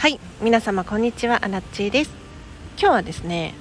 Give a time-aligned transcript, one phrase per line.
[0.00, 2.10] はい皆様こんにちはアラッチーです。
[2.78, 3.52] 今日はですね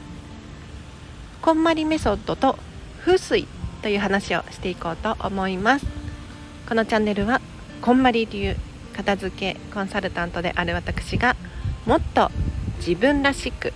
[1.41, 2.57] こんまりメソッドと
[3.01, 3.45] 風水
[3.81, 5.85] という話をしていこうと思います。
[6.69, 7.41] このチャンネルは
[7.81, 8.55] こんまり流
[8.95, 11.35] 片付けコンサルタントである私が
[11.85, 12.31] もっと
[12.77, 13.73] 自分らしく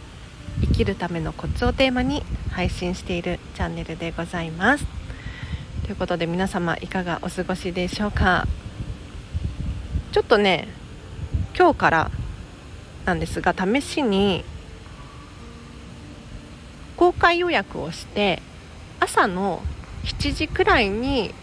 [0.61, 4.85] 生きるためのコツをテーマに配信しているチャンネルでございます。
[5.83, 8.47] ということで皆様いかがお過ごしでしょうか。
[10.13, 10.69] ちょっとね
[11.57, 12.11] 今日から
[13.05, 14.43] なんですが試しに
[16.95, 18.41] 公開予約をして
[18.99, 19.61] 朝の
[20.03, 21.33] 7時くらいに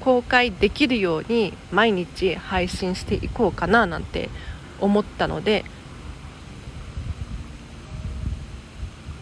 [0.00, 4.30] 公開できるように毎日配信していこうかななんて
[4.80, 5.64] 思ったので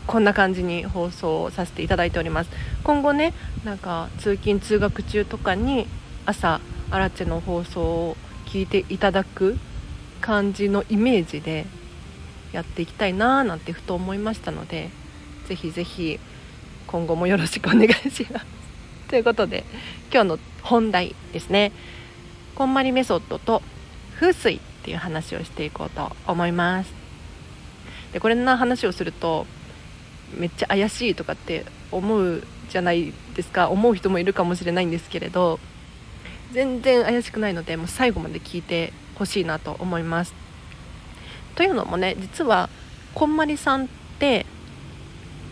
[0.07, 2.51] こんな感じに放送させていただいております。
[2.85, 3.33] 今後ね
[3.65, 5.89] なんか通勤通学中とかに
[6.27, 6.61] 朝
[6.91, 9.57] アラチェの放送を聞いていただく
[10.25, 11.67] 感じのイメージで
[12.53, 14.89] やっていきたいなーなんてふと思いましたので
[15.47, 16.19] ぜひぜひ
[16.87, 18.47] 今後もよろしくお願いします。
[19.11, 19.65] ということで
[20.11, 21.73] 今日の本題ですね。
[22.55, 23.61] こんまりメソッドと
[24.19, 26.91] 風水っていう話をしていこうと思います。
[28.15, 29.47] でこれの話をすると
[30.35, 33.69] めっちゃ怪しいとかって思うじゃないですか。
[33.69, 35.61] 思う人もいるかもしれないんですけれど
[36.53, 40.35] 全然怪しくないのでもう最後まで聞いてほしいなと思います。
[41.55, 42.69] というのもね実は
[43.15, 44.45] こんまりさんって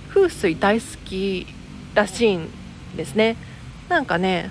[0.09, 1.47] 風水大好き
[1.95, 2.49] らしいん
[2.97, 3.37] ですね。
[3.89, 4.51] なんかね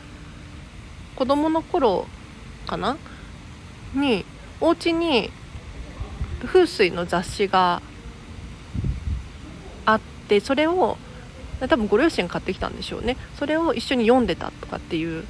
[1.15, 2.07] 子供の頃
[2.67, 2.97] かな？
[3.93, 4.25] に
[4.61, 5.29] お家に
[6.45, 7.81] 風水の雑誌が
[9.85, 10.97] あってそれを
[11.59, 15.25] 多分ご両親買ってきたんでしょうねそれを一緒に読んでたとかっていう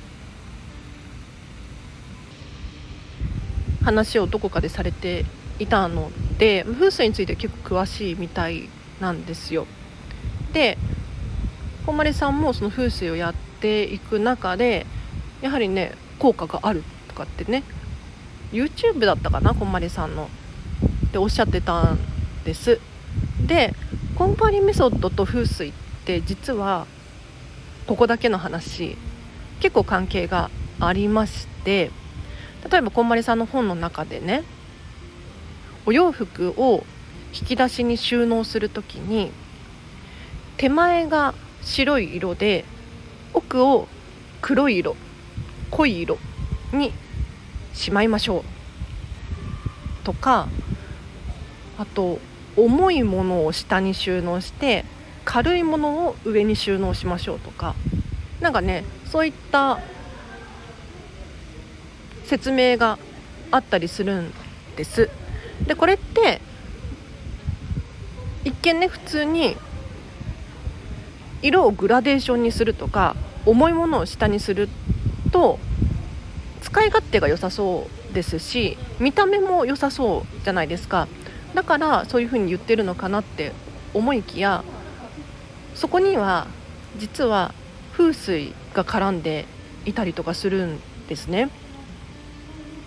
[3.84, 5.26] 話をどこかでされて
[5.60, 8.70] いたので風水について結構詳しいみたい
[9.00, 9.68] なんですよ。
[10.54, 10.78] で
[11.86, 14.86] こんまりさんもその風水をやっていく中で
[15.42, 17.64] やはりね効果があるとかってね
[18.52, 20.30] YouTube だったかなこんまりさんの
[21.08, 22.00] っておっしゃってたん
[22.44, 22.80] です
[23.46, 23.74] で
[24.16, 25.74] こんまりメソッドと風水っ
[26.06, 26.86] て実は
[27.88, 28.98] ここだけの話
[29.60, 31.92] 結構関係がありまして
[32.70, 34.44] 例えばこんまりさんの本の中でね
[35.86, 36.84] お洋服を
[37.34, 39.32] 引き出しに収納する時に
[40.58, 42.66] 手前が白い色で
[43.34, 43.88] 奥を
[44.42, 44.96] 黒い色
[45.72, 46.18] 濃い色
[46.74, 46.94] に
[47.74, 48.44] しまいましょう。
[50.04, 50.48] とか
[51.78, 52.20] あと
[52.58, 54.86] 重いものを下に収納して
[55.24, 57.76] 軽いものを上に収納しましょうとか。
[58.42, 59.80] 何かねそういった
[62.32, 62.98] 説明が
[63.52, 64.32] あったりするん
[64.78, 65.10] です
[65.68, 66.40] でこれって
[68.46, 69.58] 一見ね普通に
[71.42, 74.70] 色をグラデーションにするとか重いものを下にする
[75.34, 75.60] と
[76.62, 81.10] 使い勝手が良さそうですし見た目も良さそうじゃないですか
[81.54, 83.52] だからそういうふうに言ってるのかなって
[83.94, 84.64] 思いきや
[85.76, 86.48] そこには
[86.98, 87.54] 実は
[87.92, 89.48] 風水が絡んで
[89.84, 91.50] いたりとかするんですね。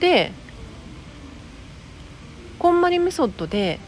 [0.05, 0.33] で
[2.59, 3.81] こんまりメソッドで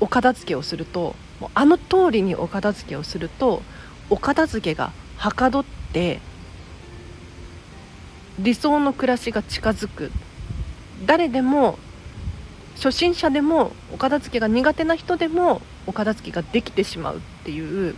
[0.00, 3.62] お片付けをするともうあの通りにお片付けをすると
[4.10, 6.18] お片付けがはかどって
[8.40, 10.10] 理想の暮らしが近づく。
[11.04, 11.78] 誰でも
[12.76, 17.94] 初心者でもお片付けが苦手な人でもお片付けができてしまうっていう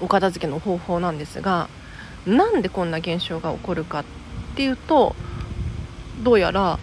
[0.00, 1.68] お片付けの方法なんですが
[2.26, 4.04] なんでこんな現象が起こるかっ
[4.58, 5.14] っていうと
[6.24, 6.80] どうやら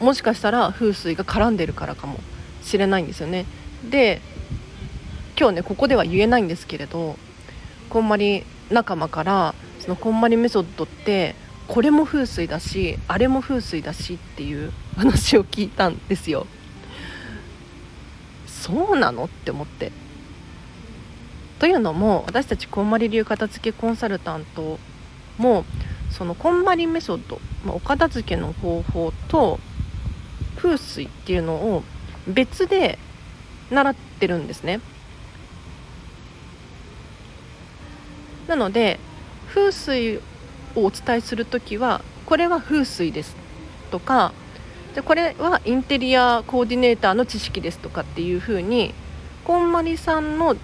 [0.00, 2.20] もしかしたら風水が絡んでるからかも
[2.60, 3.46] しれないんですよね。
[3.88, 4.20] で
[5.40, 7.16] 今日ねここでは言えないんですけれど
[7.88, 11.34] こんまり仲間からそのこんまりメソッドって
[11.66, 16.46] これも風水だしあれも風水だしっていう 話を聞いたんですよ。
[18.46, 19.24] そうなの？
[19.24, 19.90] って思って。
[21.58, 24.78] というのも私たちこんまり流片付けコンサルタント
[25.38, 25.64] も
[26.10, 29.58] そのこんまりメソッド、まあ、お片付けの方法と
[30.56, 31.82] 風水っていうのを
[32.26, 32.98] 別で
[33.70, 34.80] 習ってるんですね。
[38.46, 38.98] なので
[39.48, 40.18] 風水
[40.74, 43.36] をお伝えする時はこれは風水です
[43.90, 44.32] とか
[44.94, 48.94] でこれはインテリアコーディネーターの知識ですとかっていうふうに
[49.44, 50.56] こんまりさんの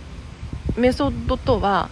[0.76, 1.88] メソッドとは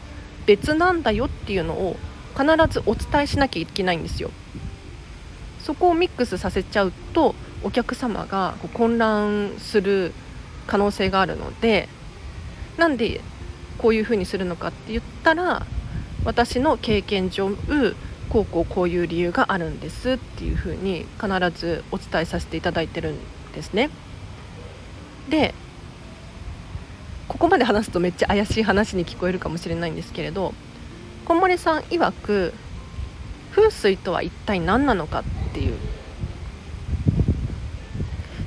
[0.46, 1.96] 別なんだよっていうのを
[2.36, 4.30] 必ずお伝えしなきゃいけないんですよ
[5.60, 10.12] そこをミックスさせちゃうとお客様が混乱する
[10.66, 11.88] 可能性があるので
[12.76, 13.20] なんで
[13.78, 15.66] こういうふうにするのかって言ったら
[16.24, 17.50] 私の経験上
[18.28, 23.18] こうこうこういう理由があるんですっていうふうに必ずお伝えさせていただいてるん
[23.52, 23.90] ですね。
[25.28, 25.54] で
[27.28, 30.54] ここまで話すとめっちゃ怪しい話に聞こえるかもしれないんですけれど
[31.24, 32.52] こんまりさん曰く
[33.52, 35.76] 風水とは一体何なのかっていう。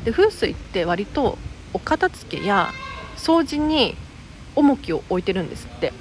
[0.03, 1.37] で風水って割と
[1.73, 2.71] お片付けや
[3.17, 3.95] 掃除に
[4.55, 5.93] 重きを置いてるんですって。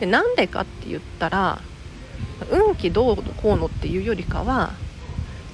[0.00, 1.60] でなんでかって言ったら
[2.50, 4.72] 運気どうのこうのっていうよりかは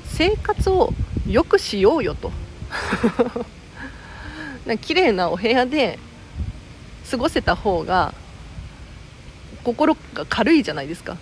[0.04, 0.92] 生活を
[1.26, 2.32] 良くしようよと。
[4.66, 5.98] な綺麗なお部屋で
[7.10, 8.14] 過ごせた方が
[9.62, 11.16] 心が軽いじゃないですか。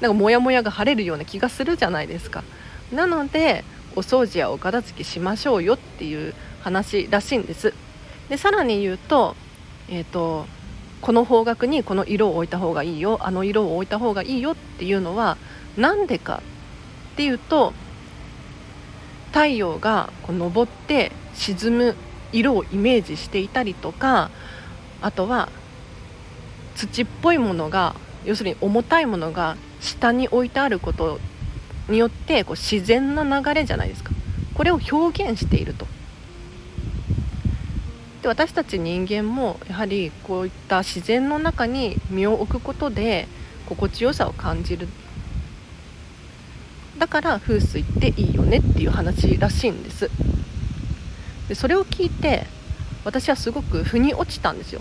[0.00, 2.44] なんかモヤモヤが晴れるような気がするじゃないですか。
[2.92, 3.64] なので
[3.96, 7.74] お掃除やお片付けしましょうよっていう話らしいんです。
[8.28, 9.34] でさらに言うと,、
[9.88, 10.46] えーと、
[11.00, 15.38] この方角にこの色を置いた方がいいよあの色を置いた方がいいよっていうのは
[15.76, 16.42] 何でか
[17.14, 17.72] っていうと
[19.28, 21.96] 太陽がこう昇って沈む
[22.32, 24.30] 色をイメージしていたりとか
[25.00, 25.48] あとは
[26.74, 27.94] 土っぽいものが
[28.24, 31.20] 要するに重たいものが下に置いてあること
[31.88, 34.10] によってこう自然な流れじゃないですか。
[34.54, 35.86] これを表現していると。
[38.22, 43.28] で私たち人間もやはりこういった自然の中に身を置くことで
[43.66, 44.88] 心地よさを感じる。
[46.98, 50.10] だから風水っていいよねっていう話らしいんです。
[51.48, 52.46] でそれを聞いて
[53.04, 54.80] 私はすごく腑に落ちたんですよ。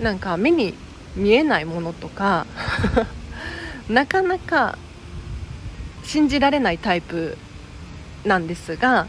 [0.00, 0.74] なんか目に
[1.16, 2.46] 見えないものとか
[3.88, 4.78] なかなか
[6.04, 7.36] 信じられないタイプ
[8.24, 9.06] なんですが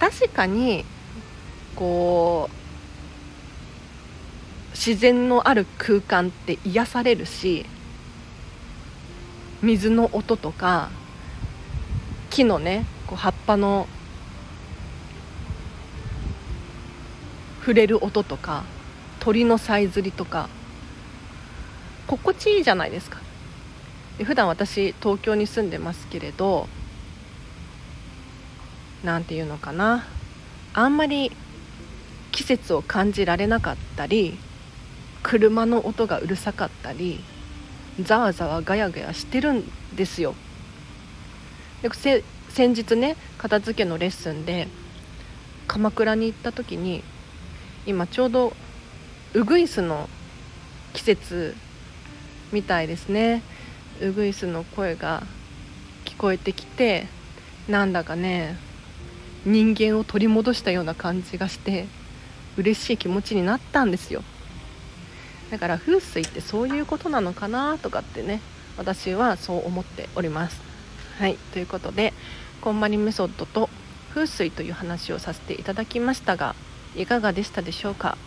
[0.00, 0.84] 確かに
[1.76, 2.58] こう
[4.72, 7.66] 自然のある空間って癒されるし
[9.62, 10.90] 水の音とか
[12.30, 13.88] 木のねこう葉っぱの
[17.68, 18.64] 触れる音とか
[19.20, 20.48] 鳥のさえずりとか
[22.06, 23.20] 心地いいじゃないですか。
[24.16, 26.66] で普段私東京に住んでますけれど
[29.04, 30.06] 何て言うのかな。
[30.72, 31.30] あんまり
[32.32, 34.38] 季節を感じられなかったり
[35.22, 37.20] 車の音がうるさかったり
[38.00, 40.34] ざわざわガヤガヤしてるんですよ。
[41.82, 41.90] で
[42.48, 44.68] 先日ね片付けのレッスンで
[45.66, 47.04] 鎌倉に行った時に
[47.88, 48.52] 今ちょうど
[49.32, 50.10] ウグイスの
[50.92, 51.56] 季節
[52.52, 53.40] みたいですね。
[54.02, 55.22] ウグイスの声が
[56.04, 57.06] 聞こえてきて
[57.66, 58.58] なんだかね
[59.46, 61.86] 人間を取り戻したような感じがして
[62.58, 64.22] 嬉しい気持ちになったんですよ。
[65.50, 68.42] だから風水ってそういうことなのかなとかってね
[68.76, 70.60] 私はそう思っております。
[71.18, 72.12] はいということで
[72.60, 73.70] こんまりメソッドと
[74.10, 76.54] 風水という話をさせていただきましたが
[76.98, 78.18] いかがでしたでしょうか？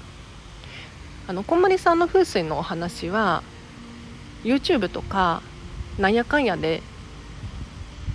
[1.27, 3.43] あのこんまりさんの風水のお話は
[4.43, 5.41] YouTube とか
[5.99, 6.81] なんやかんやで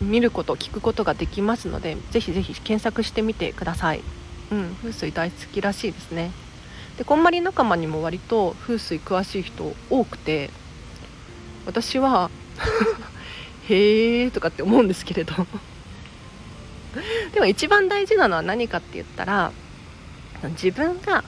[0.01, 4.03] 見ること聞くことができますのでぜひぜひ検索してみてください、
[4.51, 6.31] うん、風水大好きらしいですね。
[6.99, 10.51] でこんまり仲間にも割と風水詳しい人多くて
[11.67, 12.31] 私は
[13.69, 15.35] へえとかって思うんですけれど。
[17.35, 19.53] でも一番大事なのは何かって言ったら
[20.43, 21.25] 自分が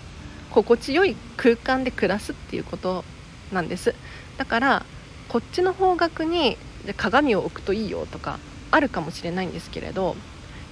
[0.50, 3.04] 心地よい空間で暮らすっていうこと
[3.52, 3.94] なんです。
[4.36, 4.86] だから
[5.28, 6.56] こっちの方角に
[6.96, 8.38] 鏡を置くといいよとか
[8.70, 10.16] あるかもしれないんですけれど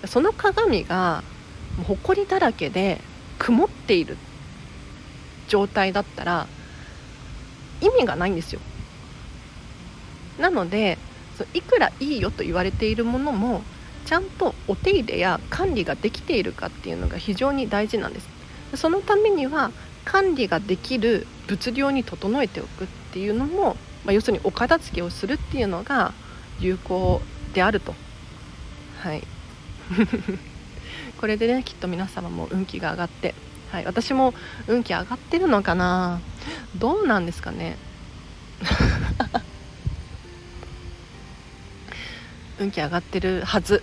[0.06, 1.22] その鏡が
[1.86, 3.00] ほこりだらけで
[3.38, 4.16] 曇っている
[5.48, 6.46] 状態だったら
[7.80, 8.60] 意味がないんですよ。
[10.38, 10.98] なので
[11.52, 13.62] いくらいいよと言われているものも
[14.06, 18.28] ちゃんとお手入れや管理ができているかっていうのが非常に大事なんです。
[18.76, 19.72] そのためには
[20.04, 26.12] 管理ができる物量に整えておくっていうのも、まあ、要するにお片付けをするっていうのが
[26.60, 27.20] 有効
[27.52, 27.94] であると。
[29.00, 29.22] はい。
[31.18, 33.34] これでねきっと皆様も運気が上がって、
[33.72, 34.34] はい、私も
[34.68, 36.20] 運気上がってるのかな。
[36.76, 37.76] どうなんですかね。
[42.58, 43.82] 運気上がってるはず、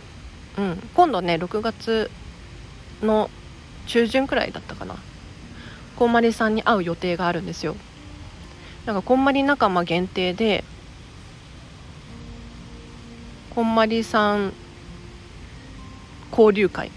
[0.57, 2.11] うん、今度ね6月
[3.01, 3.29] の
[3.87, 4.95] 中旬くらいだったかな。
[5.95, 7.75] こんまりさんに会う予定があるんですよ。
[8.85, 10.63] なんかこんまり仲間限定で
[13.55, 14.53] こんまりさん
[16.31, 16.91] 交流会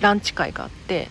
[0.00, 1.08] ランチ会があって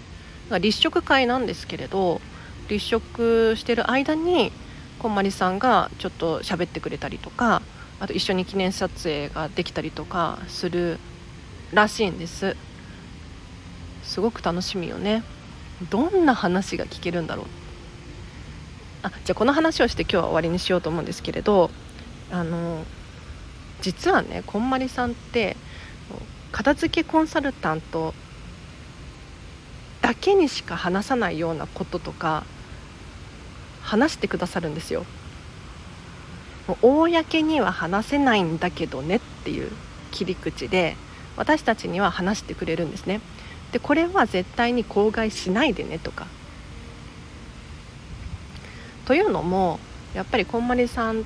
[0.59, 2.21] 立食会なんですけれど
[2.69, 4.51] 立食してる間に
[4.97, 7.61] こんまりさんがちょっと喋ってくれたりとか
[7.99, 10.97] あと一緒に記念撮影ができたりとかする
[11.73, 12.55] らしいんです。
[14.03, 15.23] すごく楽しみよね。
[15.89, 17.45] どんな話が聞けるんだろう。
[19.03, 21.71] あじゃあこの話をして今日は終わりにしようと思うんですけれど
[22.31, 22.83] あの
[23.81, 25.55] 実はねこんまりさんって
[26.51, 28.13] 片付けコンサルタント
[30.01, 32.43] だけにしか話さないようなこととか
[33.81, 35.05] 話してくださるんですよ。
[36.67, 39.71] もう公には話せないんだけどねっていう
[40.11, 40.95] 切り口で
[41.39, 43.21] 私たちには話してくれるんですね。
[43.71, 46.27] でこれは絶対に口外しないでねとか。
[49.05, 49.79] というのも
[50.13, 51.23] やっぱりこんまりさんっ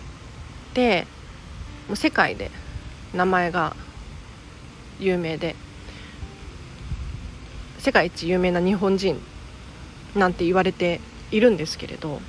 [0.76, 1.08] て
[1.88, 2.52] もう世界で
[3.12, 3.76] 名前が
[5.00, 5.56] 有名で
[7.80, 9.20] 世界一有名な日本人
[10.16, 11.02] なんて言われて
[11.32, 12.22] いるんですけれど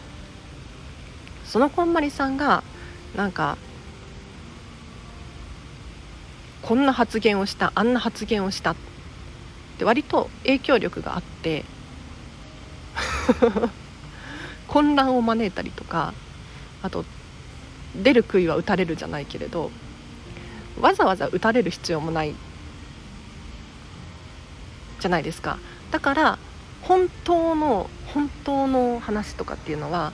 [1.45, 2.65] そのこんまりさんが
[3.15, 3.59] なんか
[6.65, 8.71] こんな発言をしたあんな発言をした。
[8.73, 8.77] っ
[9.77, 11.65] て割と影響力があって
[14.69, 16.15] 混乱を招いたりとか
[16.83, 17.05] あと
[17.95, 19.71] 出る杭は打たれるじゃないけれど
[20.81, 22.35] わざわざ打たれる必要もない
[25.01, 25.59] じゃないですか。
[25.91, 26.39] だから
[26.83, 30.13] 本当の本当の話とかっていうのは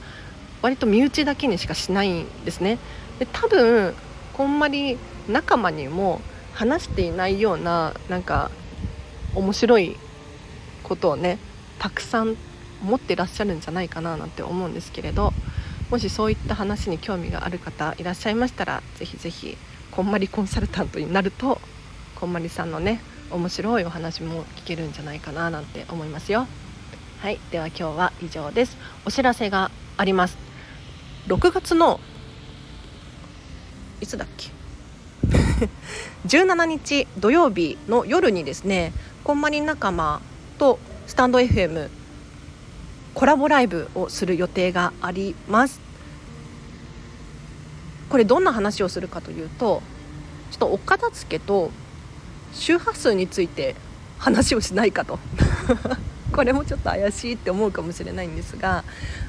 [0.62, 2.78] 割と身内だけにしかしないんですね。
[3.18, 3.94] で多分
[4.32, 6.20] こんまり仲間にも
[6.60, 8.50] 話していないようななんか
[9.34, 9.96] 面白い
[10.82, 11.38] ことをね
[11.78, 12.36] たくさん
[12.82, 15.32] 持ってらっしゃるんじゃないかななんて思うんですけれど
[15.90, 19.56] もしそういった話に興味がある方いらっしゃいましたらぜひぜひ
[19.90, 21.58] こんまりコンサルタントになると
[22.14, 23.00] こんまりさんのね
[23.30, 26.46] 面白いお話も聞けるんじゃないかななんて思いますよ。
[27.20, 28.76] はいでは今日は以上です。
[29.06, 30.36] お知らせがあります。
[31.26, 32.00] 6月の
[34.02, 34.59] いつだっけ？
[36.26, 38.92] 17日土曜日の夜にですね
[39.24, 40.20] こんまり仲間
[40.58, 41.88] とスタンド FM
[43.14, 45.80] コラボライブをする予定があります。
[48.08, 49.82] これどんな話をするかというと
[50.50, 51.70] ちょっとお片付けと
[52.52, 53.76] 周波数について
[54.18, 55.18] 話をしないかと。
[56.32, 58.84] これもちょっと怪しいって思うかもしれないんですが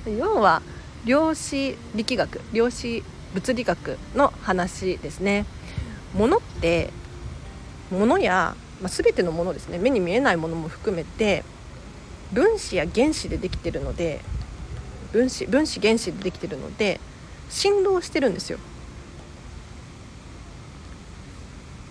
[0.05, 0.61] 要は
[1.03, 5.45] 量子力学量子物理学の話ですね。
[6.13, 6.91] 物って
[7.91, 11.43] 物や、まあ、全てのものですね目に見えないものも含めて
[12.31, 14.21] 分子や原子でできてるので
[15.11, 16.99] 分子分子原子でできてるので
[17.49, 18.59] 振動してるんですよ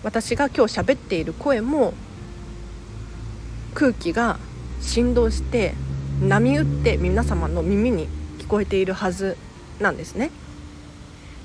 [0.03, 1.93] 私が今日喋っている声も
[3.75, 4.39] 空気が
[4.81, 5.75] 振動して
[6.21, 8.07] 波打って皆様の耳に
[8.39, 9.37] 聞こえているはず
[9.79, 10.29] なんですね。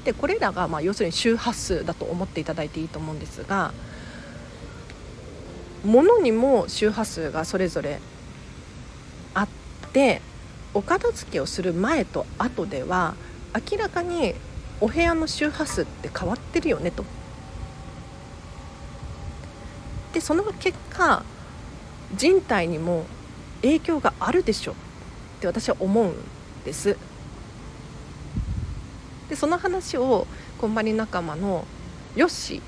[0.07, 3.73] でこれらがまあ要するに周波数だと思っていただいていいと思うんですが
[5.85, 7.99] 物にも周波数がそれぞれ
[9.35, 9.49] あっ
[9.93, 10.23] て
[10.75, 13.17] お片付けをする前と後では
[13.53, 14.35] 明らかに
[14.81, 17.05] お部屋の周波数って変わってるよねと。
[20.13, 21.25] でその結果
[22.15, 23.05] 人体にも
[23.63, 24.75] 影響があるでしょっ
[25.41, 26.15] て私は思うん
[26.65, 26.97] です
[29.29, 30.27] でその話を
[30.59, 31.65] こんまり仲間の
[32.15, 32.63] よし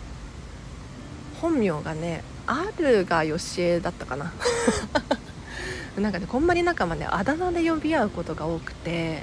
[1.41, 4.33] 本名がねあるがよしえだったかな。
[5.99, 9.23] なんかねこんまり仲間ねあだ名で呼び合うことが多くて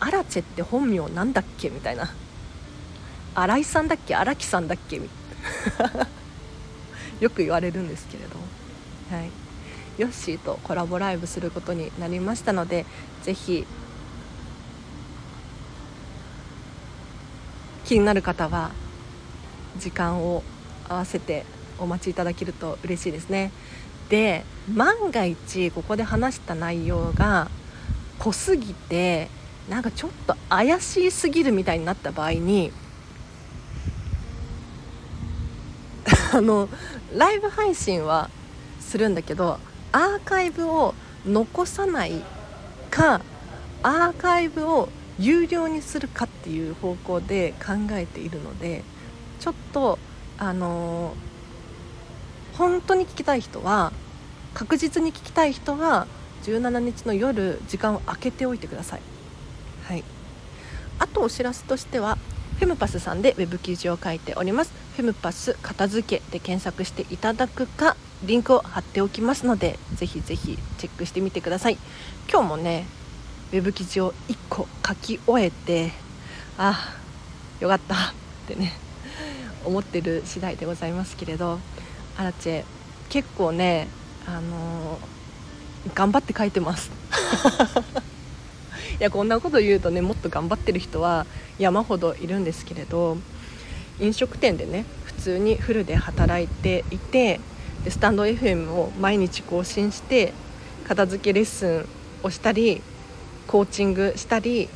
[0.00, 2.12] アラチェって本名なんだっけみたいな。
[3.34, 4.16] 新井さんだっけ？
[4.16, 5.08] 荒木さんだっけみ
[5.78, 6.06] たいな。
[7.20, 8.36] よく言われるんですけれど、
[9.16, 9.30] はい、
[9.96, 12.84] ヨッシーとコラボライブすることになりましたので
[13.22, 13.66] ぜひ
[17.88, 18.70] 気になる方は
[19.78, 20.42] 時間を
[20.90, 21.46] 合わせて
[21.78, 23.50] お待ちいただけると嬉しいですね。
[24.10, 27.50] で万が一ここで話した内容が
[28.18, 29.28] 濃すぎて
[29.70, 32.72] なんかちょっと怪しすぎるみたいになった場合に
[36.34, 36.68] あの
[37.16, 38.28] ライブ配信は
[38.80, 39.58] するんだけど
[39.92, 40.94] アーカイブを
[41.26, 42.22] 残さない
[42.90, 43.22] か
[43.82, 48.82] アーカイブを有料にするかっていう方向で考えているので
[49.40, 49.98] ちょっと
[50.38, 53.92] あのー、本当に聞きたい人は
[54.54, 56.06] 確実に聞きたい人は
[56.44, 59.00] 17日の夜時間を空けておいてください。
[59.84, 60.04] はい、
[60.98, 62.18] あとお知らせとしては
[62.58, 64.72] フェムパスさんでウェブ記事を書いております。
[64.96, 71.78] フェムパス片付けで検索していただくかリンクを貼っておきますのでぜひぜひチェックしてみてください。
[72.30, 72.86] 今日もね
[73.50, 75.90] ウェブ記事を1個書き終えて
[76.58, 76.94] あ
[77.60, 77.98] よかったっ
[78.46, 78.72] てね
[79.64, 81.58] 思ってる次第でございますけれど
[82.18, 82.64] アラチェ
[83.08, 83.88] 結構ね
[84.26, 86.90] あのー、頑張って書いてます。
[89.00, 91.24] いやこんなこと言うとねもっと頑張ってる人は
[91.58, 93.16] 山ほどいるんですけれど
[94.00, 97.40] 飲食店でね普通にフルで働いていて
[97.84, 100.32] でスタンド FM を毎日更新して
[100.86, 101.88] 片付けレッスン
[102.22, 102.82] をしたり
[103.48, 104.68] コーチングしたり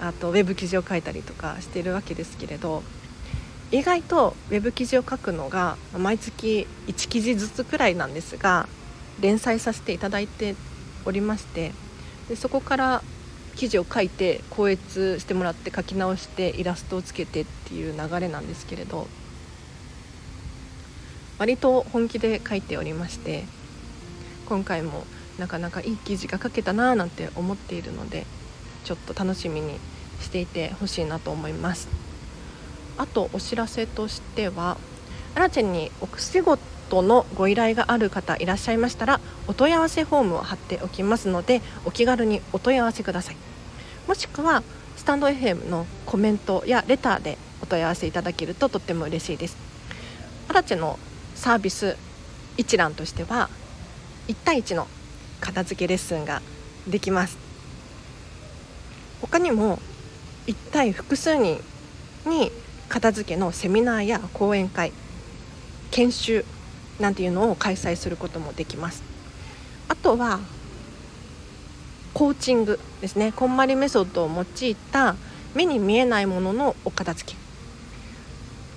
[0.00, 2.82] あとウェブ記事を書いたりとかしているわけですけれど
[3.72, 8.68] 意外とウェブ記事を書くのが毎月1記事ずつくらいなんですが
[9.20, 10.54] 連載させていただいて
[11.04, 11.72] おりまして
[12.28, 13.02] でそこから
[13.56, 19.08] 記事を書いて校閲してもらって書き直してイラストをつけてっていう流れなんですけれど
[21.38, 23.44] 割と本気で書いておりまして
[24.48, 25.04] 今回も
[25.40, 28.26] なかなかいい記事が書けたなーなんて思っているので
[28.84, 29.80] ちょっと楽しみに
[30.20, 31.88] していてほしいなと思います。
[32.98, 34.76] あとお知らせとしては
[35.34, 43.36] アラチェンにお仕事のご依頼がある方いらっしゃいましたらお問い合わせフォームを貼っておきますのでお気軽にお問い合わせください。
[44.06, 44.62] もしくは
[44.96, 49.56] スタンド FM のコメントやレターでお問い合わせいただけるととっても嬉しいです。
[50.48, 50.98] アラチェの
[51.34, 51.96] サービス
[52.58, 53.48] 一覧としては
[54.28, 54.86] 1対1の
[55.40, 56.42] 片付けレッスンが
[56.86, 57.38] できます。
[59.20, 59.78] 他にも
[60.46, 61.60] 1対複数人
[62.26, 62.50] に
[62.88, 64.92] 片付けのセミナーや講演会
[65.90, 66.44] 研修
[66.98, 69.02] なんていうのを開催することもできます。
[69.88, 70.40] あとは
[72.12, 73.32] コーチングですね。
[73.32, 75.16] こんまりメソッドを用いた
[75.54, 77.38] 目に見えないもののお片付け。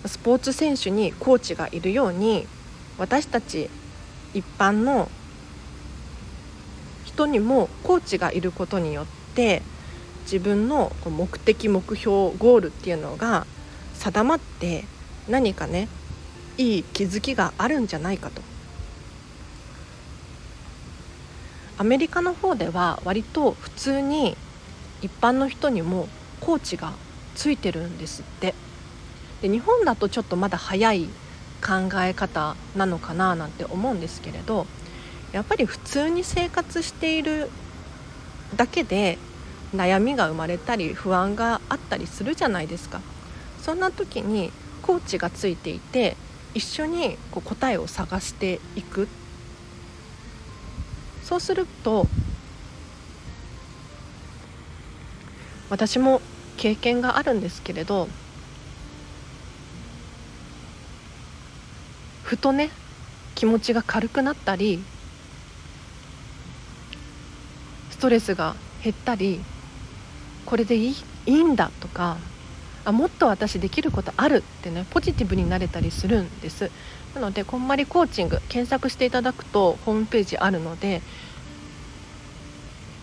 [0.08, 2.45] スポーツ選手にコーチがいるように
[2.97, 3.69] 私たち
[4.34, 5.10] 一般の
[7.13, 9.62] 人にもコーチがいることによって
[10.23, 13.45] 自分の目的目標ゴールっていうのが
[13.93, 14.86] 定まって
[15.30, 15.88] 何かね
[16.58, 18.41] いい気づきがあるんじゃないかと。
[21.78, 24.38] アメリカの方では割と普通に
[25.02, 26.08] 一般の人にも
[26.39, 26.93] コーチが
[27.36, 28.54] ついてるんですって。
[29.41, 31.10] で日本だとちょっとまだ早い
[31.62, 34.65] 考え方なのかななんて思うんですけれど
[35.34, 37.50] やっぱり普通に生活している
[38.56, 39.17] だけで
[39.76, 43.02] 悩みが生まれたり不安があったりするじゃないですか。
[43.62, 44.52] そんな時に
[44.84, 46.15] コーチがついていて
[46.54, 49.08] 一緒にこう答えを探していく。
[51.24, 52.08] そうすると
[55.69, 56.22] 私も
[56.58, 58.08] 経験があるんですけれど
[62.24, 62.69] ふとね
[63.34, 64.84] 気持ちが軽くなったり
[67.89, 69.39] ストレスが減ったり
[70.46, 72.18] これでいいいいんだとか
[72.84, 76.70] あもっと私できることあるってねポジティブになれたりするんです。
[77.16, 81.02] なのでこんまりコーチング検索していただくとホームページあるので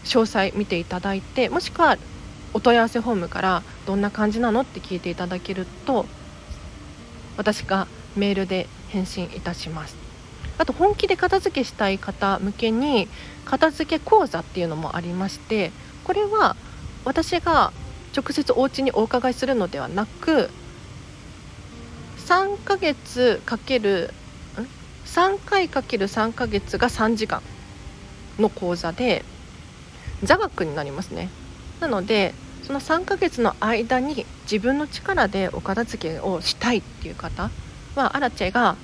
[0.05, 1.97] 詳細見ていただいてもしくは
[2.53, 6.05] お問い合わせフォームからどんな感じなのって聞いていただけると
[7.39, 7.87] 私が
[8.17, 10.10] メールで返信いたします。
[10.61, 13.09] あと本気で片付けしたい方向けに
[13.46, 15.73] 片付け講座っていうのもありまして
[16.05, 16.55] これは
[17.07, 17.73] 私が
[18.14, 20.51] 直接お家にお伺いするのではなく
[22.27, 24.12] 3ヶ月かける
[24.59, 27.40] ん？3回かける3ヶ月が3時間
[28.38, 29.25] の講座で
[30.23, 31.31] 座学になりますね。
[31.81, 37.51] なのでその3ヶ月の間に自分の力でお片付けをしたいっていう方
[37.96, 38.77] はアラチェが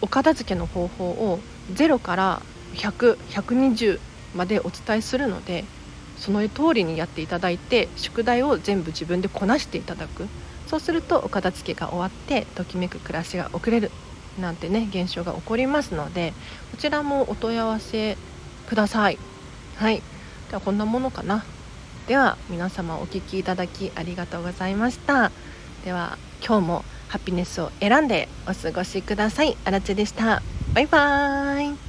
[0.00, 1.40] お片付けの方法を
[1.74, 2.42] 0から
[2.74, 4.00] 100120
[4.34, 5.64] までお伝えするので
[6.16, 10.26] その通りにやっていただいて宿題を全部自分でこなしていただく。
[10.66, 13.90] そうするとお片付けが終わってときめく暮らしが送れる
[14.38, 16.34] なんてね現象が起こりますので
[16.72, 18.18] こちらもお問い合わせ
[18.68, 19.18] ください。
[19.76, 20.02] はい。
[20.50, 21.44] ではこんなものかな。
[22.06, 25.30] では皆様お聴きいただきありがとうございました。
[25.84, 29.56] では今日もハピネスを選んでお過ごしください。
[29.64, 30.42] あらちでした。
[30.74, 31.87] バイバーイ。